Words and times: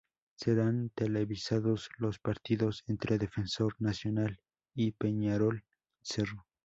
Serán 0.33 0.89
televisados 0.95 1.91
los 1.99 2.17
partidos 2.17 2.83
entre 2.87 3.19
Defensor-Nacional 3.19 4.39
y 4.73 4.93
Peñarol-Cerro. 4.93 6.47